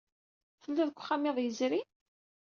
Tellid 0.61 0.79
deg 0.85 0.93
wexxam 0.95 1.23
iḍ 1.29 1.37
yezrin? 1.41 1.87